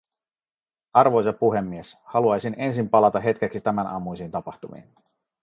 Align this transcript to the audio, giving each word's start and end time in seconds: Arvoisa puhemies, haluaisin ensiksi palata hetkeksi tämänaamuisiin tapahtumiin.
Arvoisa 0.93 1.33
puhemies, 1.33 1.97
haluaisin 2.05 2.55
ensiksi 2.57 2.89
palata 2.89 3.19
hetkeksi 3.19 3.61
tämänaamuisiin 3.61 4.31
tapahtumiin. 4.31 4.89